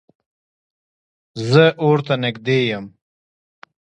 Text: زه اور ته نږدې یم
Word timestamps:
زه 1.49 1.65
اور 1.83 1.97
ته 2.05 2.13
نږدې 2.23 2.59
یم 2.69 2.85